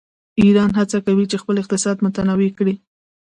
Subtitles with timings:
[0.41, 2.73] ایران هڅه کوي چې خپل اقتصاد متنوع کړي.